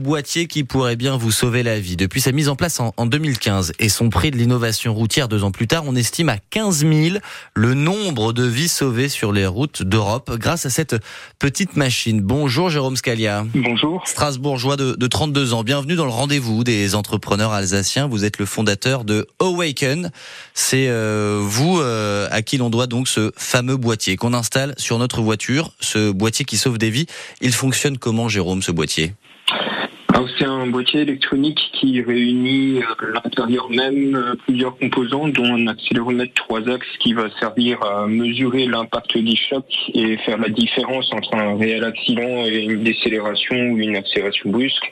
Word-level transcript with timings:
boîtier 0.00 0.46
qui 0.46 0.62
pourrait 0.62 0.94
bien 0.94 1.16
vous 1.16 1.32
sauver 1.32 1.64
la 1.64 1.80
vie. 1.80 1.96
Depuis 1.96 2.20
sa 2.20 2.30
mise 2.30 2.48
en 2.48 2.54
place 2.54 2.78
en, 2.78 3.06
2015 3.06 3.72
et 3.80 3.88
son 3.88 4.10
prix 4.10 4.30
de 4.30 4.36
l'innovation 4.36 4.94
routière 4.94 5.26
deux 5.26 5.42
ans 5.42 5.50
plus 5.50 5.66
tard, 5.66 5.82
on 5.88 5.96
estime 5.96 6.28
à 6.28 6.36
15 6.38 6.86
000 6.86 7.16
le 7.56 7.74
nombre 7.74 8.32
de 8.32 8.44
vies 8.44 8.68
sauvées 8.68 9.08
sur 9.08 9.32
les 9.32 9.44
routes 9.44 9.82
d'Europe 9.82 10.30
grâce 10.38 10.66
à 10.66 10.70
cette 10.70 10.94
petite 11.40 11.74
machine. 11.74 12.20
Bonjour 12.20 12.70
Jérôme 12.70 12.94
Scalia. 12.94 13.44
Bonjour. 13.56 14.06
Strasbourgeois 14.06 14.76
de, 14.76 14.94
de 14.94 15.06
32 15.08 15.52
ans. 15.52 15.64
Bienvenue 15.64 15.96
dans 15.96 16.04
le 16.04 16.12
rendez-vous 16.12 16.62
des 16.62 16.94
entrepreneurs 16.94 17.50
alsaciens. 17.50 18.06
Vous 18.06 18.24
êtes 18.24 18.38
le 18.38 18.46
fondateur 18.46 19.02
de 19.02 19.26
Awaken. 19.40 20.12
C'est 20.54 20.86
euh, 20.86 21.40
vous 21.42 21.80
euh, 21.80 22.28
à 22.30 22.42
qui 22.42 22.58
l'on 22.58 22.70
doit 22.70 22.86
donc 22.86 23.08
ce 23.08 23.32
fameux 23.36 23.76
boîtier 23.76 24.14
qu'on 24.14 24.32
installe 24.32 24.74
sur 24.76 24.96
notre 25.00 25.22
voiture. 25.22 25.72
Ce 25.80 26.12
boîtier 26.12 26.44
qui 26.44 26.56
sauve 26.56 26.78
des 26.78 26.90
vies. 26.90 27.06
Il 27.40 27.52
fonctionne 27.52 27.98
comment 27.98 28.28
Jérôme 28.28 28.62
ce 28.62 28.70
boîtier? 28.70 29.12
C'est 30.38 30.46
un 30.46 30.66
boîtier 30.66 31.00
électronique 31.00 31.60
qui 31.72 32.00
réunit 32.00 32.80
à 32.82 33.04
euh, 33.04 33.12
l'intérieur 33.14 33.68
même 33.70 34.14
euh, 34.14 34.34
plusieurs 34.46 34.76
composants, 34.78 35.28
dont 35.28 35.44
un 35.44 35.66
accéléromètre 35.66 36.34
trois 36.34 36.68
axes 36.68 36.86
qui 37.00 37.12
va 37.12 37.28
servir 37.40 37.82
à 37.82 38.06
mesurer 38.06 38.66
l'impact 38.66 39.18
du 39.18 39.36
choc 39.36 39.64
et 39.94 40.16
faire 40.18 40.38
la 40.38 40.48
différence 40.48 41.12
entre 41.12 41.34
un 41.34 41.56
réel 41.56 41.84
accident 41.84 42.44
et 42.46 42.64
une 42.64 42.84
décélération 42.84 43.56
ou 43.56 43.78
une 43.78 43.96
accélération 43.96 44.50
brusque. 44.50 44.90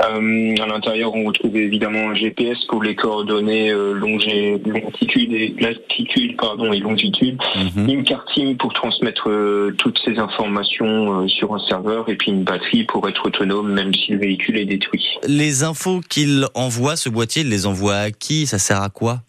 Euh, 0.00 0.54
à 0.62 0.66
l'intérieur, 0.66 1.14
on 1.14 1.24
retrouve 1.24 1.56
évidemment 1.56 2.10
un 2.10 2.14
GPS 2.14 2.58
pour 2.68 2.82
les 2.82 2.94
coordonnées 2.94 3.70
euh, 3.70 3.92
longitude 3.92 5.32
et 5.32 5.54
latitude 5.60 6.36
pardon 6.36 6.72
et 6.72 6.80
longitude, 6.80 7.38
mhm. 7.56 7.88
une 7.88 8.04
carte 8.04 8.28
SIM 8.34 8.54
pour 8.58 8.72
transmettre 8.72 9.28
euh, 9.28 9.74
toutes 9.78 9.98
ces 10.04 10.18
informations 10.18 11.28
sur 11.28 11.54
un 11.54 11.58
serveur 11.68 12.08
et 12.08 12.16
puis 12.16 12.30
une 12.30 12.44
batterie 12.44 12.84
pour 12.84 13.08
être 13.08 13.26
autonome 13.26 13.72
même 13.72 13.94
si 13.94 14.12
le 14.12 14.18
véhicule 14.18 14.58
est 14.58 14.64
détruit. 14.64 15.06
Les 15.26 15.64
infos 15.64 16.00
qu'il 16.08 16.46
envoie, 16.54 16.96
ce 16.96 17.08
boîtier, 17.08 17.42
il 17.42 17.48
les 17.48 17.66
envoie 17.66 17.96
à 17.96 18.10
qui? 18.10 18.46
Ça 18.46 18.58
sert 18.58 18.82
à 18.82 18.88
quoi? 18.88 19.20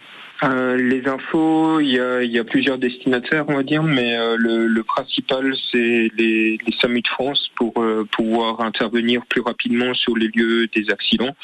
Euh, 0.41 0.75
les 0.75 1.07
infos, 1.07 1.79
il 1.79 1.89
y 1.89 2.39
a, 2.39 2.43
plusieurs 2.43 2.77
destinataires, 2.77 3.45
on 3.47 3.55
va 3.55 3.63
dire, 3.63 3.83
mais 3.83 4.17
euh, 4.17 4.35
le, 4.37 4.83
principal, 4.83 5.53
c'est 5.71 6.09
les, 6.17 6.57
les 6.57 6.77
SAMU 6.81 7.01
de 7.01 7.07
France 7.07 7.49
pour 7.55 7.73
euh, 7.77 8.05
pouvoir 8.11 8.61
intervenir 8.61 9.25
plus 9.27 9.41
rapidement 9.41 9.93
sur 9.93 10.17
les 10.17 10.27
lieux 10.27 10.67
des 10.67 10.89
accidents. 10.91 11.35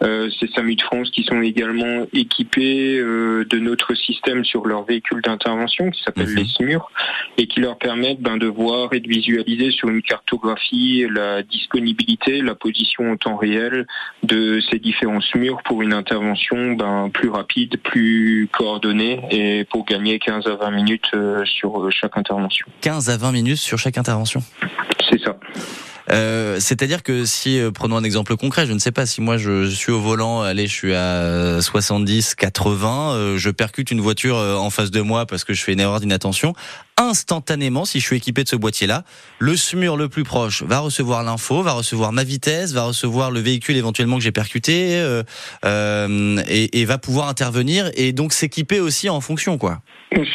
ces 0.00 0.48
SAMU 0.54 0.74
de 0.74 0.82
France 0.82 1.10
qui 1.10 1.22
sont 1.22 1.40
également 1.42 2.06
équipés 2.12 2.98
de 2.98 3.58
notre 3.58 3.94
système 3.94 4.44
sur 4.44 4.66
leur 4.66 4.84
véhicule 4.84 5.22
d'intervention 5.22 5.90
qui 5.90 6.02
s'appelle 6.02 6.28
mhm. 6.28 6.36
les 6.36 6.44
SMUR 6.44 6.90
et 7.38 7.46
qui 7.46 7.60
leur 7.60 7.78
permettent 7.78 8.20
ben, 8.20 8.36
de 8.36 8.46
voir 8.46 8.92
et 8.92 9.00
de 9.00 9.08
visualiser 9.08 9.70
sur 9.70 9.88
une 9.88 10.02
cartographie 10.02 11.06
la 11.08 11.42
disponibilité, 11.42 12.42
la 12.42 12.54
position 12.54 13.12
en 13.12 13.16
temps 13.16 13.36
réel 13.36 13.86
de 14.22 14.60
ces 14.70 14.78
différents 14.78 15.20
SMUR 15.20 15.62
pour 15.64 15.82
une 15.82 15.92
intervention 15.92 16.72
ben, 16.72 17.10
plus 17.12 17.28
rapide, 17.28 17.76
plus 17.82 18.31
coordonnées 18.52 19.20
et 19.30 19.64
pour 19.64 19.84
gagner 19.84 20.18
15 20.18 20.46
à 20.46 20.56
20 20.56 20.70
minutes 20.70 21.10
euh, 21.14 21.44
sur 21.44 21.80
euh, 21.80 21.90
chaque 21.90 22.16
intervention. 22.16 22.66
15 22.80 23.10
à 23.10 23.16
20 23.16 23.32
minutes 23.32 23.58
sur 23.58 23.78
chaque 23.78 23.98
intervention 23.98 24.42
C'est 25.08 25.20
ça. 25.20 25.36
Euh, 26.10 26.58
c'est-à-dire 26.58 27.02
que 27.02 27.24
si, 27.24 27.60
prenons 27.72 27.96
un 27.96 28.04
exemple 28.04 28.36
concret, 28.36 28.66
je 28.66 28.72
ne 28.72 28.78
sais 28.78 28.90
pas 28.90 29.06
si 29.06 29.20
moi 29.20 29.36
je, 29.36 29.68
suis 29.68 29.92
au 29.92 30.00
volant, 30.00 30.42
allez, 30.42 30.66
je 30.66 30.72
suis 30.72 30.94
à 30.94 31.60
70, 31.60 32.34
80, 32.34 33.36
je 33.36 33.50
percute 33.50 33.90
une 33.90 34.00
voiture 34.00 34.36
en 34.36 34.68
face 34.70 34.90
de 34.90 35.00
moi 35.00 35.26
parce 35.26 35.44
que 35.44 35.54
je 35.54 35.62
fais 35.62 35.72
une 35.72 35.80
erreur 35.80 36.00
d'inattention 36.00 36.54
instantanément, 37.08 37.84
si 37.84 38.00
je 38.00 38.06
suis 38.06 38.16
équipé 38.16 38.44
de 38.44 38.48
ce 38.48 38.56
boîtier-là, 38.56 39.04
le 39.38 39.56
SMUR 39.56 39.96
le 39.96 40.08
plus 40.08 40.24
proche 40.24 40.62
va 40.62 40.80
recevoir 40.80 41.22
l'info, 41.22 41.62
va 41.62 41.72
recevoir 41.72 42.12
ma 42.12 42.24
vitesse, 42.24 42.72
va 42.72 42.84
recevoir 42.84 43.30
le 43.30 43.40
véhicule 43.40 43.76
éventuellement 43.76 44.16
que 44.16 44.22
j'ai 44.22 44.32
percuté 44.32 44.96
euh, 44.96 45.22
euh, 45.64 46.38
et, 46.48 46.80
et, 46.80 46.84
va 46.84 46.98
pouvoir 46.98 47.28
intervenir 47.28 47.90
et 47.94 48.12
donc 48.12 48.32
s'équiper 48.32 48.80
aussi 48.80 49.08
en 49.08 49.20
fonction, 49.20 49.58
quoi. 49.58 49.80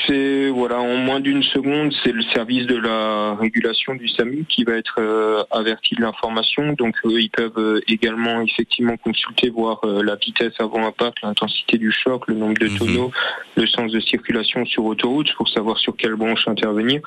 C'est 0.08 0.50
voilà, 0.50 0.80
en 0.80 0.98
moins 0.98 1.20
d'une 1.20 1.44
seconde, 1.44 1.94
c'est 2.04 2.12
le 2.12 2.24
service 2.34 2.66
de 2.66 2.78
la 2.78 3.36
régulation 3.36 3.94
du 3.94 4.08
SAMU 4.08 4.46
qui 4.50 4.64
va 4.64 4.74
être 4.74 4.96
euh, 5.00 5.44
averti 5.52 5.96
de 5.96 6.02
l'information. 6.02 6.74
Donc 6.74 6.96
eux, 7.06 7.22
ils 7.22 7.30
peuvent 7.30 7.82
également 7.88 8.42
effectivement 8.42 8.98
consulter, 8.98 9.50
voir 9.50 9.82
la 9.86 10.16
vitesse 10.16 10.54
avant 10.60 10.88
impact, 10.88 11.18
l'intensité 11.22 11.78
du 11.78 11.92
choc, 11.92 12.28
le 12.28 12.36
nombre 12.36 12.58
de 12.58 12.68
mhm. 12.68 12.78
tonneaux, 12.78 13.12
le 13.62 13.68
sens 13.68 13.92
de 13.92 14.00
circulation 14.00 14.66
sur 14.66 14.86
autoroute 14.86 15.34
pour 15.36 15.50
savoir 15.50 15.78
sur 15.78 15.96
quelle 15.96 16.16
branche 16.16 16.48
intervenir. 16.48 17.02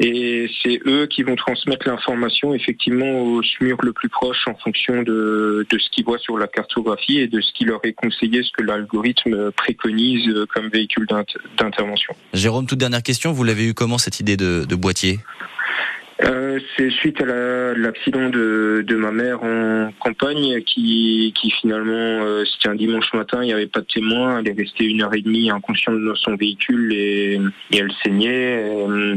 Et 0.00 0.48
c'est 0.62 0.80
eux 0.86 1.06
qui 1.06 1.22
vont 1.22 1.36
transmettre 1.36 1.88
l'information 1.88 2.54
effectivement 2.54 3.22
au 3.22 3.42
SMUR 3.42 3.76
le 3.82 3.92
plus 3.92 4.08
proche 4.08 4.46
en 4.46 4.54
fonction 4.54 5.02
de, 5.02 5.66
de 5.68 5.78
ce 5.78 5.90
qu'ils 5.90 6.04
voient 6.04 6.18
sur 6.18 6.38
la 6.38 6.46
cartographie 6.46 7.18
et 7.18 7.26
de 7.26 7.40
ce 7.40 7.52
qui 7.52 7.64
leur 7.64 7.80
est 7.84 7.92
conseillé, 7.94 8.42
ce 8.42 8.52
que 8.52 8.62
l'algorithme 8.62 9.50
préconise 9.52 10.28
comme 10.54 10.68
véhicule 10.68 11.06
d'intervention. 11.58 12.14
Jérôme, 12.32 12.66
toute 12.66 12.78
dernière 12.78 13.02
question, 13.02 13.32
vous 13.32 13.44
l'avez 13.44 13.66
eu 13.68 13.74
comment 13.74 13.98
cette 13.98 14.20
idée 14.20 14.36
de, 14.36 14.64
de 14.64 14.74
boîtier? 14.74 15.20
Euh, 16.24 16.58
c'est 16.76 16.90
suite 16.90 17.20
à 17.20 17.74
l'accident 17.74 18.28
de, 18.28 18.82
de, 18.84 18.96
ma 18.96 19.12
mère 19.12 19.42
en 19.44 19.90
campagne 20.00 20.62
qui, 20.62 21.32
qui 21.40 21.50
finalement, 21.52 21.94
euh, 21.94 22.44
c'était 22.44 22.70
un 22.70 22.74
dimanche 22.74 23.12
matin, 23.14 23.38
il 23.42 23.46
n'y 23.46 23.52
avait 23.52 23.68
pas 23.68 23.80
de 23.80 23.86
témoin, 23.86 24.40
elle 24.40 24.48
est 24.48 24.60
restée 24.60 24.84
une 24.84 25.02
heure 25.02 25.14
et 25.14 25.20
demie 25.20 25.48
inconsciente 25.48 26.02
dans 26.02 26.16
son 26.16 26.34
véhicule 26.34 26.92
et, 26.92 27.40
et 27.70 27.78
elle 27.78 27.92
saignait. 28.02 28.64
Euh, 28.64 29.16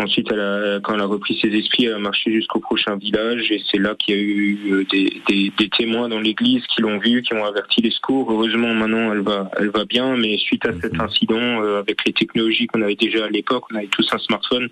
ensuite, 0.00 0.26
elle 0.32 0.40
a, 0.40 0.80
quand 0.80 0.94
elle 0.94 1.02
a 1.02 1.06
repris 1.06 1.38
ses 1.40 1.48
esprits, 1.48 1.84
elle 1.84 1.94
a 1.94 1.98
marché 1.98 2.32
jusqu'au 2.32 2.58
prochain 2.58 2.96
village 2.96 3.52
et 3.52 3.62
c'est 3.70 3.78
là 3.78 3.94
qu'il 3.94 4.16
y 4.16 4.18
a 4.18 4.20
eu 4.20 4.58
euh, 4.72 4.84
des, 4.90 5.22
des, 5.28 5.52
des 5.56 5.68
témoins 5.68 6.08
dans 6.08 6.20
l'église 6.20 6.66
qui 6.66 6.82
l'ont 6.82 6.98
vue, 6.98 7.22
qui 7.22 7.34
ont 7.34 7.44
averti 7.44 7.80
les 7.80 7.92
secours. 7.92 8.32
Heureusement, 8.32 8.74
maintenant, 8.74 9.12
elle 9.12 9.22
va, 9.22 9.50
elle 9.56 9.70
va 9.70 9.84
bien, 9.84 10.16
mais 10.16 10.36
suite 10.38 10.66
à 10.66 10.72
cet 10.80 10.94
mhm. 10.94 11.00
incident, 11.00 11.62
avec 11.78 12.04
les 12.04 12.12
technologies 12.12 12.66
qu'on 12.66 12.82
avait 12.82 12.96
déjà 12.96 13.26
à 13.26 13.28
l'époque, 13.28 13.64
on 13.72 13.76
avait 13.76 13.86
tous 13.86 14.06
un 14.12 14.18
smartphone, 14.18 14.68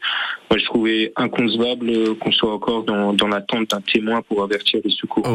moi 0.51 0.59
je 0.59 0.65
trouvais 0.65 1.13
inconcevable 1.53 2.17
qu'on 2.19 2.33
soit 2.33 2.53
encore 2.53 2.85
dans 2.85 3.29
l'attente 3.29 3.71
d'un 3.71 3.81
témoin 3.81 4.23
pour 4.23 4.43
avertir 4.43 4.81
les 4.85 4.91
secours. 4.91 5.27